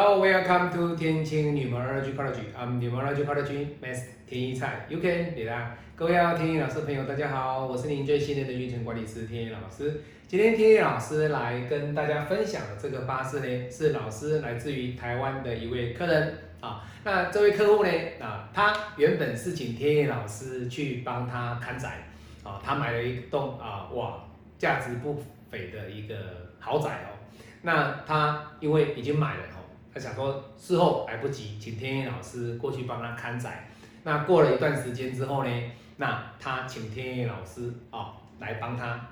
[0.00, 2.54] Hello, welcome to 天晴 Numerology College.
[2.56, 4.86] I'm Numerology College Master 天一菜。
[4.88, 5.76] You can 对啦。
[5.96, 10.00] 各位要天一老师朋友，大家好，我是您最信任的运程管理师天一老师。
[10.28, 16.84] 今天天一老师来跟大家分享的这个八字呢，是老师来自于台湾的一位客人啊。
[17.02, 22.06] 那这位客户呢，啊，他原本是请天一老师去帮他看宅
[22.44, 24.22] 啊，他买了一栋啊，哇，
[24.58, 25.20] 价值不
[25.50, 26.14] 菲的一个
[26.60, 27.18] 豪宅哦。
[27.62, 29.42] 那他因为已经买了，
[29.92, 33.68] 他想说事后来不及，请天意老师过去帮他看宅。
[34.04, 35.50] 那过了一段时间之后呢，
[35.96, 39.08] 那他请天意老师啊来帮他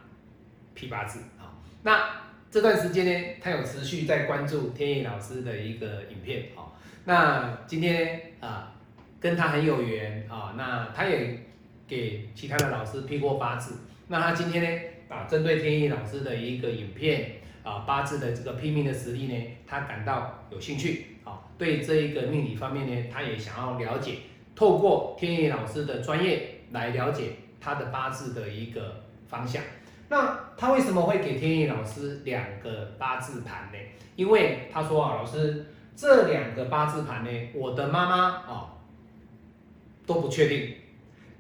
[0.75, 1.57] 批八字啊。
[1.83, 6.71] 那这段时间呢，他有持续在关注天意老师的一个影片啊。
[7.05, 8.73] 那今天啊
[9.19, 11.45] 跟他很有缘啊，那他也
[11.89, 13.79] 给其他的老师批过八字。
[14.09, 17.33] 那他今天呢啊针对天意老师的一个影片。
[17.67, 19.35] 啊，八字的这个拼命的实力呢，
[19.67, 24.19] 他感到有兴趣啊，对这一个命理方面呢，他也想要了解，
[24.55, 29.61] 透过天野老师的专业来了解他的八字的一个方向。
[30.09, 33.79] 那他为什么会给天野老师两个八字盘呢？
[34.15, 38.75] 因为他说啊，老师这两个八字盘呢，我的妈妈啊
[40.07, 40.77] 都不确定，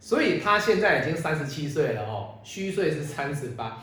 [0.00, 3.80] 所以他现在已经三十七岁了哦，虚岁是三十八。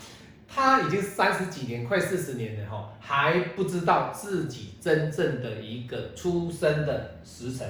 [0.54, 7.68] 他已经三十几年，快四十年了哈，还不知道自己真正的一个出生的时辰，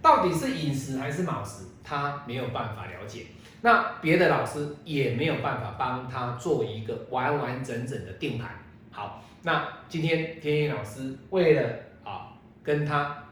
[0.00, 3.26] 到底是寅时还是卯时，他没有办法了解。
[3.60, 8.50] 那别的老师也没有办法帮他做一个完完整整的定盘。
[8.90, 11.68] 好，那今天天野老师为了
[12.02, 13.24] 啊跟他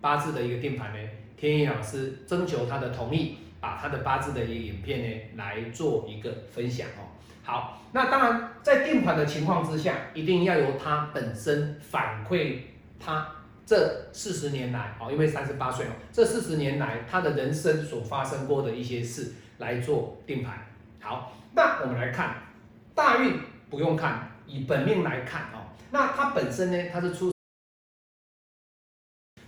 [0.00, 7.08] 八字的一个定盘呢，天野老师征求他的同意，把他的八字的一个影片呢来做一个分享哦。
[7.42, 12.58] 好，那当然，在定盘的情况之下，一定要由他本身反馈
[13.00, 13.26] 他
[13.64, 20.58] 这四十年来，哦，因为三十八岁哦，这四十年来他的人生所发生过的一些事来做定盘。
[21.00, 22.36] 好，那我们来看
[22.94, 27.32] 大运不用看，以本命来看哦，那他本身呢，他是出，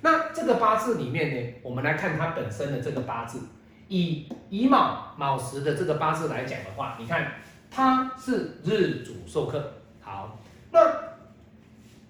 [0.01, 3.41] 那这个八字里面呢，我们来看他本身的这个八字，
[3.89, 7.33] 以乙卯卯时的这个八字来讲的话，你看。
[7.69, 10.39] 他是日主授课，好，
[10.71, 10.81] 那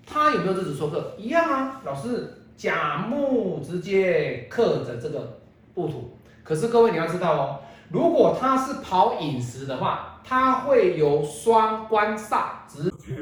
[0.06, 1.14] 他有没有日主授课？
[1.18, 5.40] 一样啊，老师甲木直接克着这个
[5.74, 7.60] 戊土，可是各位你要知道哦，
[7.90, 13.16] 如果他是跑饮食的话，他会有双官煞直接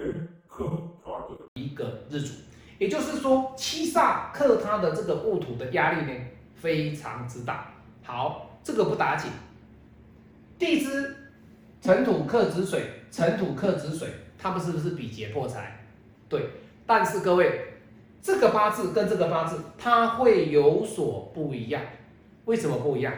[0.47, 0.69] 克
[1.03, 2.35] 他的一个日主，
[2.79, 6.21] 也就是说七煞克他的这个戊土的压力呢
[6.55, 7.74] 非常之大。
[8.05, 9.31] 好，这个不打紧，
[10.59, 11.17] 地支。
[11.81, 15.85] 辰土克子水，辰土克子水，他们是不是比劫破财？
[16.31, 16.49] 对，
[16.87, 17.75] 但是各位，
[18.23, 21.83] 这个八字跟这个八字它会有所不一样。
[22.47, 23.13] 为什么不一样？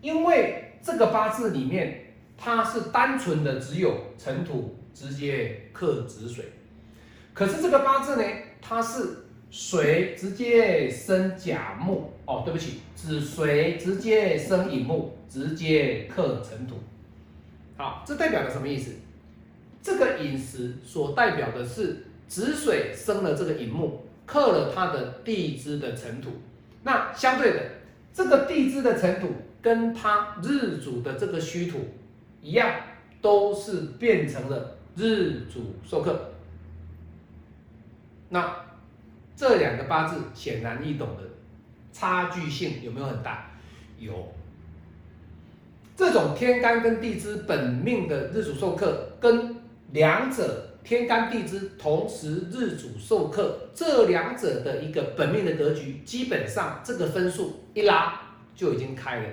[0.00, 6.44] 因为这个八字里面它是单纯的只有辰土直接克子水，
[7.32, 8.22] 可是这个八字呢，
[8.62, 9.23] 它是
[9.54, 16.74] 水直接生甲木哦，对不起，子水直接生乙木，直接克辰土。
[17.76, 18.96] 好，这代表了什么意思？
[19.80, 26.30] 这个饮食所代表的是子水生了这个乙木，克了它的地支的尘土。
[26.82, 27.60] 那相对的，
[28.12, 29.28] 这个地支的尘土
[29.62, 31.78] 跟它日主的这个虚土
[32.42, 32.74] 一样，
[33.22, 36.32] 都是变成了日主受克。
[38.30, 38.64] 那
[39.36, 41.22] 这两个八字显然易懂的
[41.92, 43.50] 差距性有没有很大？
[43.98, 44.32] 有。
[45.96, 49.54] 这种天干跟地支本命的日主受克，跟
[49.92, 58.20] 两者天干地支同时日主受克，这两者的一个本命的格局，基本上这个分数一拉
[58.56, 59.28] 就已经开了，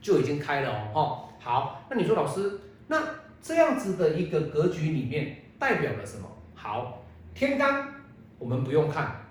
[0.00, 0.90] 就已经开了哦。
[0.94, 2.58] 哦，好，那你说老师，
[2.88, 3.00] 那
[3.40, 6.28] 这样子的一个格局里面代表了什么？
[6.56, 7.04] 好，
[7.36, 7.86] 天干
[8.40, 9.23] 我们不用看，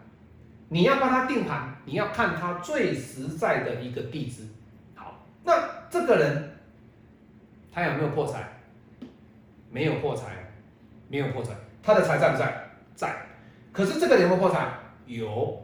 [0.73, 4.47] 你要帮他定盘，你要看他最实在的一个地址。
[4.95, 5.53] 好，那
[5.87, 6.49] 这个人。
[7.71, 8.59] 他有没有破财？
[9.69, 10.51] 没有破财，
[11.09, 11.53] 没有破财。
[11.83, 12.71] 他的财在不在？
[12.95, 13.15] 在。
[13.71, 14.67] 可是这个有没有破财？
[15.05, 15.63] 有，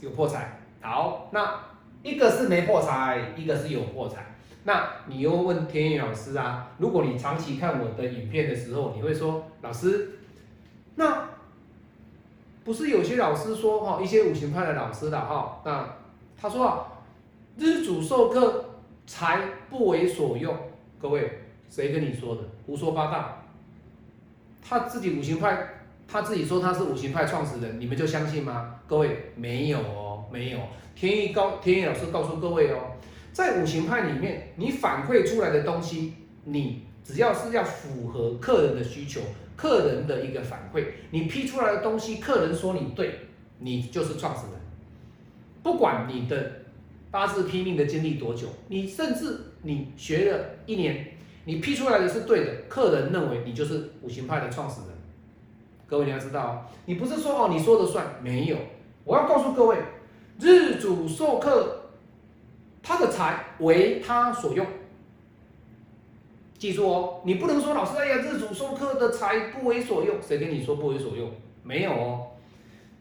[0.00, 0.60] 有破财。
[0.80, 1.60] 好，那
[2.04, 4.26] 一个是没破财，一个是有破财。
[4.62, 6.70] 那你又问天宇老师啊？
[6.78, 10.18] 如果你长期看我的影片的时候，你会说，老师，
[10.94, 11.28] 那
[12.64, 15.96] 不是有些老师说哈，一些五行派的老师的哈，那
[16.40, 16.86] 他说啊，
[17.56, 18.64] 日主授课，
[19.06, 20.54] 财不为所用。
[21.00, 21.40] 各位，
[21.70, 22.42] 谁跟你说的？
[22.66, 23.42] 胡说八道！
[24.62, 25.66] 他自己五行派，
[26.06, 28.74] 他自己说他是五行派创始人，你们就相信吗？
[28.86, 30.58] 各位没有哦，没有。
[30.94, 32.92] 天意告天意老师告诉各位哦，
[33.32, 36.14] 在五行派里面，你反馈出来的东西，
[36.44, 39.22] 你只要是要符合客人的需求，
[39.60, 43.26] 客人的一个反馈，你批出来的东西，客人说你对，
[43.58, 44.54] 你就是创始人。
[45.62, 46.62] 不管你的
[47.10, 51.08] 八字拼命的经历多久，你甚至你学了一年，
[51.44, 54.88] 你批出来的是对的，客人认为你就是五行派的创始人。
[55.86, 58.56] 各位你要知道，你不是说哦你说的算，没有。
[59.04, 59.76] 我要告诉各位，
[60.38, 61.90] 日主授课，
[62.82, 64.66] 他的财为他所用。
[66.60, 71.30] 记住哦，你不能说老师哎呀，日主受克的财不为所用，谁跟你说不为所用？
[71.62, 72.26] 没有哦。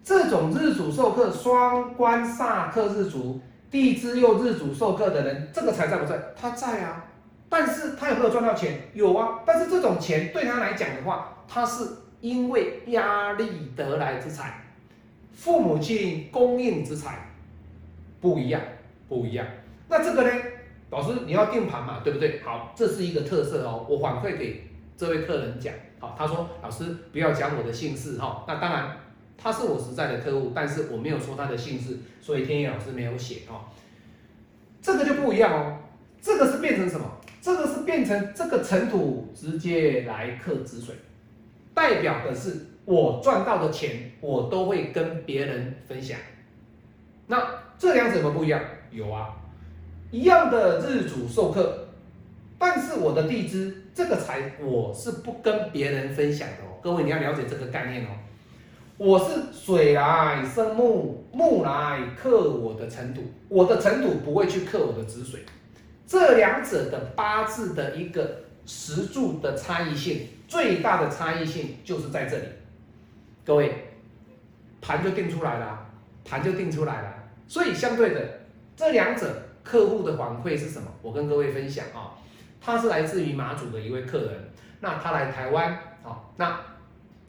[0.01, 6.17] 这种日主受克双官煞克日主，地支又日主受克的人，这个财在不在？
[6.39, 7.05] 他在啊，
[7.49, 8.79] 但是他有没有赚到钱？
[8.93, 11.85] 有啊，但是这种钱对他来讲的话，他是
[12.21, 14.63] 因为压力得来之财，
[15.33, 17.29] 父母亲供应之财，
[18.21, 18.61] 不一样，
[19.09, 19.45] 不一样。
[19.89, 20.31] 那这个呢，
[20.89, 22.41] 老师你要定盘嘛，对不对？
[22.43, 28.97] 好，这是一个特色哦，我反馈给这位客人讲，好，他说老师不要讲我的姓氏哈，那当然。
[29.41, 33.63] 他是我实在的客户，但是我没有说他的姓氏，所以天野老师没有写哦。
[34.81, 35.77] 这个就不一样哦，
[36.21, 37.09] 这个是变成什么？
[37.41, 40.93] 这个是变成这个尘土直接来克止水，
[41.73, 46.19] 代表的是我赚到的钱，我都会跟别人分享。
[47.27, 47.41] 那
[47.77, 48.61] 这两者有什么不一样？
[48.91, 49.37] 有啊，
[50.11, 51.87] 一样的日主授课，
[52.57, 56.79] 但是我的地支这个财我是不跟别人分享的哦。
[56.81, 58.09] 各位你要了解这个概念哦。
[58.97, 65.41] 我是水来生木，木来克我的尘土，我的尘土不会去克我的子水，
[66.07, 72.45] 这两者的八字的一个实柱的差异性，最大的差异性就是在这里。
[73.45, 73.73] 各位，
[74.81, 75.85] 盘就定出来了，
[76.25, 77.13] 盘就定出来了。
[77.47, 78.21] 所以相对的，
[78.75, 80.87] 这两者客户的反馈是什么？
[81.01, 82.17] 我跟各位分享啊，
[82.59, 85.73] 他是来自于马祖的一位客人，那他来台湾
[86.03, 86.59] 啊，那。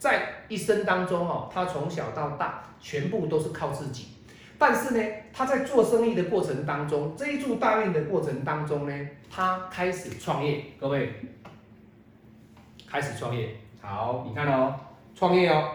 [0.01, 4.07] 在一生当中哦，他从小到大全部都是靠自己，
[4.57, 10.65] 但是呢，他在做生意的过程当中，这一注大运的过程当中呢，他开始创业。
[10.79, 11.13] 各位，
[12.89, 13.55] 开始创业。
[13.79, 14.73] 好，你看哦，
[15.13, 15.69] 创业哦，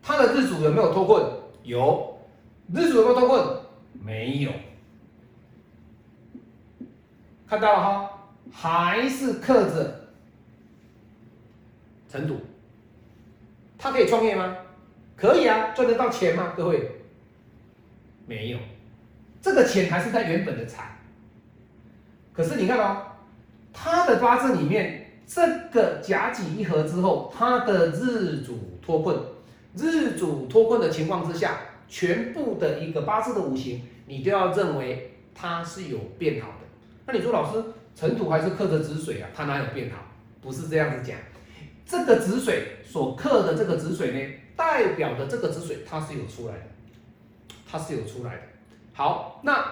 [0.00, 1.24] 他的日主有没有脱困？
[1.64, 2.16] 有。
[2.72, 3.44] 日主有没有脱困？
[4.00, 4.52] 没有。
[7.54, 8.10] 看到了哈，
[8.50, 10.08] 还是克着
[12.10, 12.40] 尘土。
[13.78, 14.56] 他可以创业吗？
[15.16, 16.52] 可以啊，赚得到钱吗？
[16.56, 16.90] 各位，
[18.26, 18.58] 没有，
[19.40, 20.98] 这个钱还是他原本的财。
[22.32, 23.02] 可是你看哦，
[23.72, 29.16] 他的八字里面这个甲己一合之后，他的日主脱困，
[29.76, 36.63] 日主脱困的情况之下，全部的一个八字的五行，你都要认为它是有变好的。
[37.06, 37.62] 那你说老师，
[37.94, 39.28] 尘土还是克着子水啊？
[39.34, 40.02] 它哪有变好？
[40.40, 41.16] 不是这样子讲。
[41.86, 46.62] 这个子水所克的这个子水呢，代表的这个子水它是有出来的，
[47.70, 48.42] 它是有出来的。
[48.94, 49.64] 好，那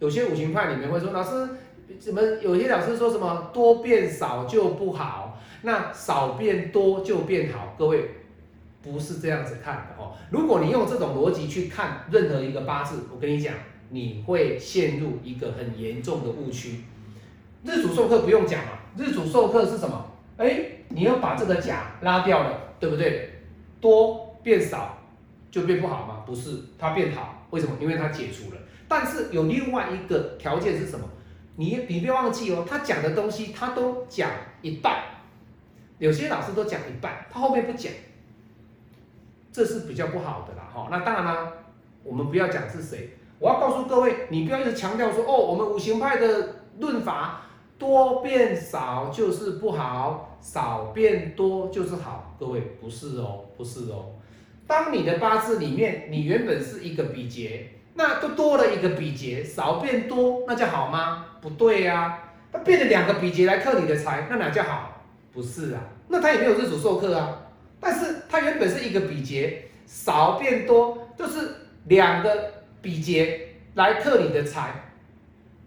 [0.00, 1.48] 有些五行派里面会说，老师
[1.98, 7.74] 怎么有些老师说什么多变少就不好，那少变多就变好？
[7.78, 8.10] 各位
[8.82, 10.12] 不是这样子看的哦。
[10.30, 13.54] 如果你用这种逻辑去看任何一个八字，我跟你讲，
[13.90, 16.84] 你会陷入一个很严重的误区。
[17.64, 20.10] 日主授课不用讲嘛，日主授课是什么？
[20.36, 20.72] 哎。
[20.90, 23.30] 你要把这个甲拉掉了，对不对？
[23.78, 24.96] 多变少
[25.50, 26.22] 就变不好吗？
[26.26, 27.46] 不是，它变好。
[27.50, 27.76] 为什么？
[27.78, 28.60] 因为它解除了。
[28.88, 31.06] 但是有另外一个条件是什么？
[31.56, 34.30] 你你不要忘记哦，他讲的东西他都讲
[34.62, 35.04] 一半，
[35.98, 37.92] 有些老师都讲一半，他后面不讲，
[39.52, 40.70] 这是比较不好的啦。
[40.72, 41.52] 哈，那当然啦，
[42.02, 47.42] 我们不要讲是谁，我要告诉各位，你不要一直强调说哦，我们五行派的论法。
[47.78, 52.34] 多变少就是不好，少变多就是好。
[52.36, 54.06] 各位不是哦，不是哦。
[54.66, 61.26] 当你的八字里面，你原本是一个比劫，那都多了一个比劫，少变多，那叫好吗？
[61.40, 62.18] 不对呀，
[62.50, 65.04] 它变了两个比劫来克你的财，那哪叫好？
[65.32, 67.42] 不是啊，那它也没有日主受克啊。
[67.78, 71.48] 但是它原本是一个比劫，少变多，就是
[71.84, 72.54] 两个
[72.88, 74.72] 比劫来克你的财，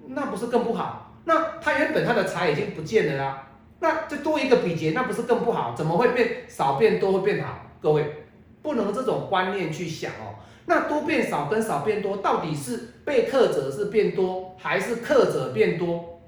[0.07, 1.13] 那不是更不好？
[1.25, 3.47] 那他原本他的财已经不见了啦，
[3.79, 5.75] 那就多一个比劫，那不是更不好？
[5.75, 7.67] 怎么会变少变多会变好？
[7.79, 8.25] 各位
[8.63, 10.41] 不能这种观念去想哦。
[10.65, 16.19] 那多变少跟少变多，到底是被克者是变多，还是克者变多？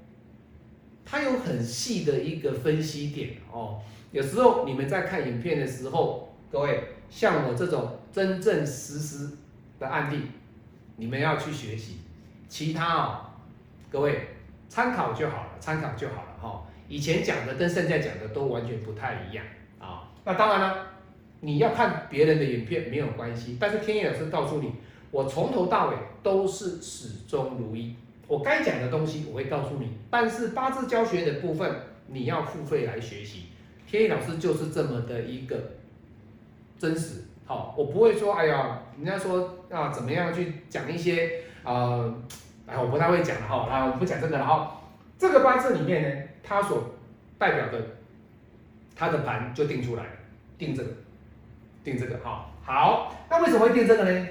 [1.04, 3.80] 它有很细的一个分析点哦。
[4.12, 9.28] 有时候你们在看影片的时候，各位像我这种真正实实
[9.80, 10.22] 的案例，
[10.96, 11.98] 你们要去学习，
[12.48, 13.20] 其他哦，
[13.90, 14.28] 各位
[14.68, 16.66] 参考就好了，参考就好了哈。
[16.88, 19.44] 以前讲的跟现在讲的都完全不太一样
[19.78, 20.10] 啊。
[20.24, 20.86] 那当然了，
[21.40, 24.72] 你要看别人的影片没有关系，但是天野老师告诉你，
[25.10, 27.94] 我从头到尾都是始终如一。
[28.26, 31.70] 我该讲的东西我会告诉你，但是八字教学的部分
[32.06, 33.44] 你要付费来学习。
[33.86, 35.72] 天野老师就是这么的一个
[36.78, 42.14] 真实，好，我不会说，哎呀，人家说啊怎么样去讲一些呃，
[42.66, 44.80] 哎，我不太会讲了哈，来，我不讲这个了哈。
[45.18, 46.94] 这个八字里面呢，它所
[47.38, 47.80] 代表的，
[48.96, 50.04] 它的盘就定出来，
[50.58, 50.90] 定这个，
[51.82, 54.26] 定这个，哈，好，那为什么会定这个呢？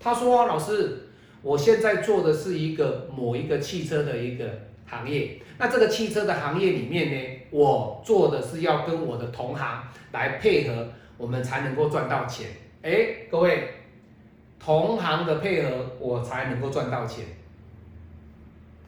[0.00, 1.04] 他说，老师。
[1.40, 4.44] 我现在做的是一个某一个汽车的一个
[4.86, 10.88] 行业，那这个汽车的行业里面呢，我做的是要跟我的同行来配合，
[11.18, 12.48] 我们才能够赚到钱。
[12.80, 13.74] 哎，各位，
[14.58, 17.26] 同行的配合我才能够赚到钱。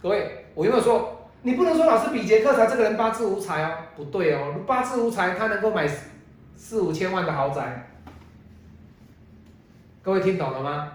[0.00, 5.86] 各位，我有没有说，你不能说老师比杰克才这个人八字无财哦，不对哦，八字无财他能够买
[6.56, 7.90] 四五千万的豪宅，
[10.02, 10.92] 各位听懂了吗？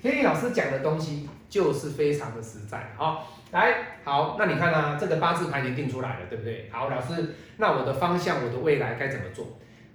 [0.00, 6.68] 天意老师讲的东西就是非常的实在，好，来，好，那你看啊，这个八字牌已经定出来了，对不对？
[6.72, 9.46] 好，老师，那我的方向，我的未来该怎么做？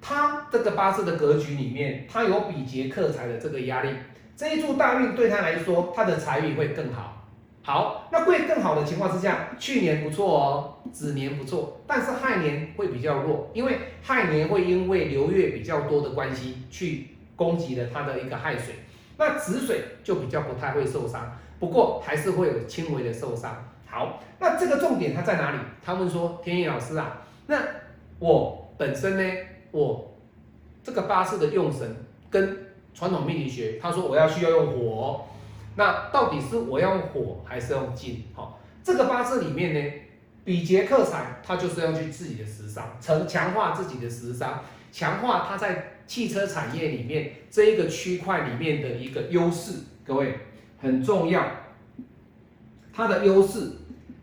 [0.02, 3.90] 他这个八字的格局里面，他有比劫克财的这个压力，
[4.36, 7.14] 这一柱大运对他来说，他的财运会更好。
[7.64, 18.76] 好，那会更好的情况之下，去年不错哦，子年不错，但是亥年会比较弱，因为亥年会因为流月比较多的关系，去攻击了他的一个亥水。
[19.18, 23.68] 那子水就比较不太会受伤，不过还是会有轻微的受伤。
[23.86, 25.58] 好，那这个重点它在哪里？
[25.84, 27.58] 他问说：“天意老师啊，那
[28.20, 29.24] 我本身呢，
[29.72, 30.14] 我
[30.84, 31.96] 这个八字的用神
[32.30, 35.28] 跟传统命理学，他说我要需要用火，
[35.76, 38.24] 那到底是我要用火还是用金？
[38.34, 39.94] 好，这个八字里面呢，
[40.44, 45.94] 比劫克财，它就是要去自己的食伤，成强化自己的食伤，强化它在。
[46.08, 49.74] 汽车产业里面这一个区块里面的一个优势，
[50.06, 50.40] 各位
[50.80, 51.46] 很重要。
[52.94, 53.74] 它的优势，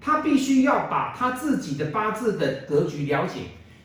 [0.01, 3.41] 他必须要把他自己的八字的格局了解。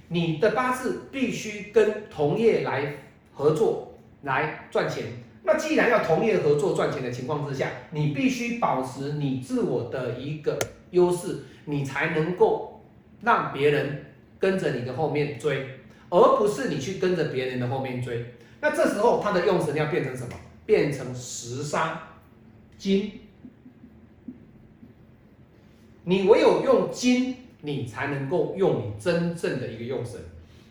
[0.10, 2.98] 你的八字必须跟同业来
[3.34, 5.06] 合作来赚钱。
[5.44, 10.60] 那既然要同业合作赚钱的情况之下，你必须保持你自我的一个
[10.92, 12.84] 优势，你才能够
[13.22, 14.06] 让别人
[14.38, 15.66] 跟着你的后面追。
[16.12, 20.30] 而不是你去跟着别人的后面追，那这时候它的用神要变成什么？
[20.66, 22.02] 变成十杀
[22.80, 23.12] 金。
[26.06, 30.20] 你唯有用金，你才能够用你真正的一个用神。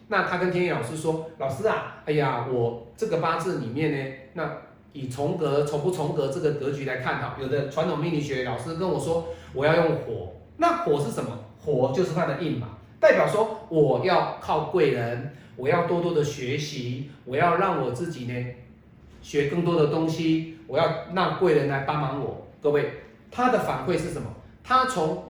[0.09, 4.51] 那他跟天野老师说：“老师啊，哎呀，我这个八字里面呢，那
[4.93, 10.33] 以重格重不重格这个格局来看哈，有的传统命理学老师跟我说，我要用火。
[10.57, 11.39] 那火是什么？
[11.63, 12.69] 火就是它的印嘛。”
[13.01, 18.47] 代表说，我要靠贵人，我要多多的学习，我要让我自己呢
[19.23, 22.47] 学更多的东西，我要让贵人来帮忙我。
[22.61, 22.91] 各位，
[23.31, 24.29] 他的反馈是什么？
[24.65, 25.25] 他从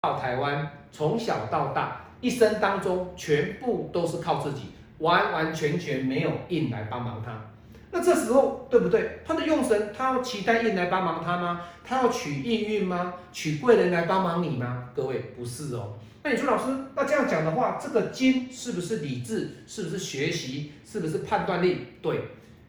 [0.00, 4.66] 到台湾，从小到大，一生当中全部都是靠自己，
[4.98, 7.48] 完完全全没有印来帮忙他。
[7.90, 9.18] 那这时候对不对？
[9.24, 11.62] 他的用神，他要期待印来帮忙他吗？
[11.84, 13.14] 他要取印运吗？
[13.32, 14.90] 取贵人来帮忙你吗？
[14.94, 15.94] 各位，不是哦。
[16.22, 19.50] 那你说老师，那这样讲的话，这个金是不是理智？
[19.66, 20.72] 是不是学习？
[20.86, 21.78] 是不是判断力？
[22.00, 22.20] 对，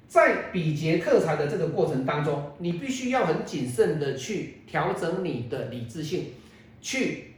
[0.07, 6.33] 在比劫克财的这个过程当中，你必须要很谨慎的去调整你的理智性，
[6.81, 7.32] 去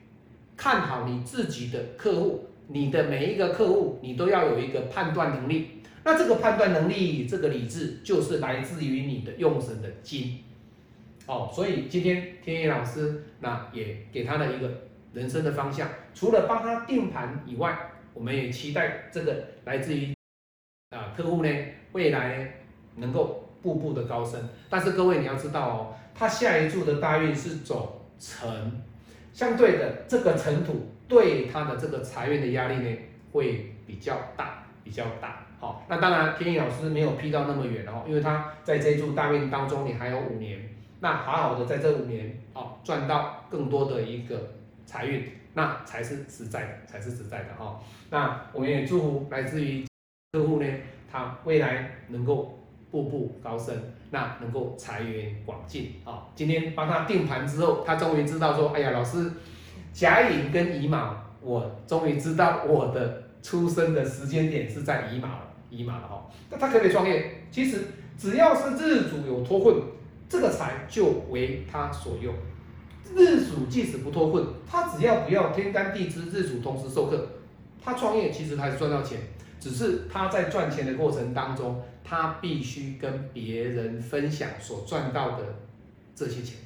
[0.58, 5.82] 看好你自己的客户，你的每一个客户，你都要有一个判断能力。
[6.04, 10.44] 那这个判断能力，这个理智，就是来自于你的用神的金。
[11.26, 14.70] 哦，所以今天天野老师那也给他的一个。
[15.16, 17.74] 人生的方向，除了帮他定盘以外，
[18.14, 20.14] 我们也期待这个来自于
[20.90, 21.50] 啊客户呢，
[21.94, 22.54] 未来
[22.98, 24.50] 能够步步的高升。
[24.70, 28.50] 但是各位你要知道哦，他下一柱的大运是走辰，
[29.36, 32.98] 相对的这个尘土对他的这个财运的压力呢
[33.34, 35.46] 会比较大，比较大。
[35.60, 40.58] 好，那当然天意老师没有批到那么远哦，因为他在这一柱大运当中，你还有五年，
[41.02, 44.52] 那好好的在这五年哦赚到更多的一个。
[44.88, 47.82] 财运，那才是实在的，才是实在的哈。
[48.12, 49.84] 那我们也祝福来自于
[50.32, 50.68] 客户呢，
[51.12, 52.60] 他未来能够
[52.92, 53.76] 步步高升，
[54.16, 56.24] 那能够财源广进啊。
[56.34, 59.30] 今天帮他定盘之后，他终于知道说，哎呀，老师
[59.92, 66.26] 甲寅跟乙卯，我终于知道我的出生的时间点是在乙卯了，乙卯了哈。
[66.50, 67.44] 那他可不可以创业？
[67.52, 67.82] 其实
[68.18, 69.76] 只要是日主有脱困，
[70.30, 72.34] 这个财就为他所用。
[73.14, 77.28] 日主即使不脱困，他只要不要天干地支日主同时授课，
[77.84, 79.20] 他创业其实还是赚到钱，
[79.60, 85.56] 只是他在赚钱的过程当中，他必须跟别人分享所赚到的
[86.14, 86.58] 这些钱。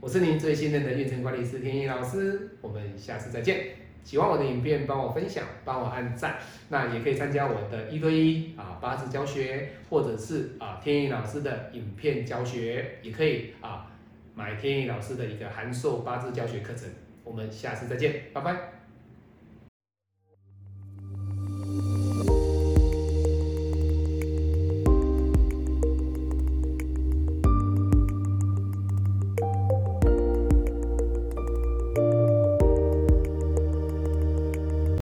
[0.00, 3.66] 我是您最信任的运程管理师天意老师，我们下次再见。
[4.04, 6.36] 喜欢我的影片，帮我分享，帮我按赞。
[6.70, 13.90] 那也可以参加我的一对一啊八字教学，或者是啊天意老师的影片教学，也可以啊
[14.34, 16.88] 买天意老师的一个函授八字教学课程。
[17.22, 18.71] 我们下次再见，拜拜。